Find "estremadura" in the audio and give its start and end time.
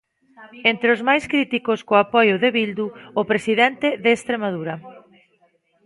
4.17-4.75